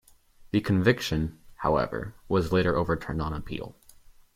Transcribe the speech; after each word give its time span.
The 0.49 0.61
conviction, 0.61 1.37
however, 1.57 2.15
was 2.27 2.51
later 2.51 2.75
overturned 2.75 3.21
on 3.21 3.33
appeal. 3.33 3.75